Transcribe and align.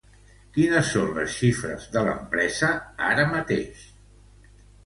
Quines 0.53 0.87
són 0.93 1.11
les 1.17 1.35
xifres 1.41 1.85
de 1.97 2.03
l’empresa, 2.07 2.73
ara 3.11 3.29
mateix? 3.37 3.85